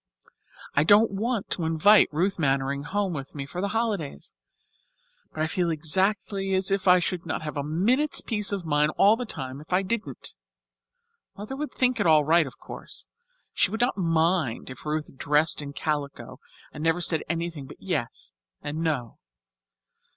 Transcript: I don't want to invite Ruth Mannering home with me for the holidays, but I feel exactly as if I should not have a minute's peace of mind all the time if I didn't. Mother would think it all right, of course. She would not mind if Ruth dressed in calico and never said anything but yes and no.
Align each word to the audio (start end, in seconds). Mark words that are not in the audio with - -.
I 0.73 0.83
don't 0.83 1.11
want 1.11 1.51
to 1.51 1.63
invite 1.63 2.09
Ruth 2.11 2.39
Mannering 2.39 2.81
home 2.81 3.13
with 3.13 3.35
me 3.35 3.45
for 3.45 3.61
the 3.61 3.67
holidays, 3.67 4.33
but 5.31 5.43
I 5.43 5.45
feel 5.45 5.69
exactly 5.69 6.55
as 6.55 6.71
if 6.71 6.87
I 6.87 6.97
should 6.97 7.23
not 7.23 7.43
have 7.43 7.55
a 7.55 7.61
minute's 7.63 8.19
peace 8.19 8.51
of 8.51 8.65
mind 8.65 8.93
all 8.97 9.15
the 9.15 9.27
time 9.27 9.61
if 9.61 9.71
I 9.71 9.83
didn't. 9.83 10.33
Mother 11.37 11.55
would 11.55 11.71
think 11.71 11.99
it 11.99 12.07
all 12.07 12.23
right, 12.25 12.47
of 12.47 12.57
course. 12.57 13.05
She 13.53 13.69
would 13.69 13.81
not 13.81 13.95
mind 13.95 14.71
if 14.71 14.87
Ruth 14.87 15.15
dressed 15.17 15.61
in 15.61 15.71
calico 15.71 16.39
and 16.71 16.83
never 16.83 16.99
said 16.99 17.21
anything 17.29 17.67
but 17.67 17.77
yes 17.79 18.31
and 18.63 18.79
no. 18.79 19.19